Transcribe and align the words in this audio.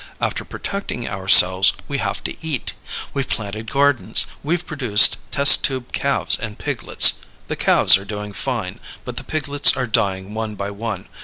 After 0.19 0.43
protecting 0.43 1.07
ourselves 1.07 1.73
we 1.87 1.99
have 1.99 2.23
to 2.23 2.35
eat. 2.43 2.73
We've 3.13 3.29
planted 3.29 3.69
gardens. 3.69 4.25
We've 4.41 4.65
produced 4.65 5.17
test 5.29 5.63
tube 5.63 5.91
calves 5.91 6.35
and 6.39 6.57
piglets. 6.57 7.21
The 7.49 7.55
calves 7.55 7.99
are 7.99 8.03
doing 8.05 8.33
fine, 8.33 8.79
but 9.05 9.17
the 9.17 9.23
piglets 9.23 9.77
are 9.77 9.85
dying 9.85 10.33
one 10.33 10.55
by 10.55 10.71
one. 10.71 11.07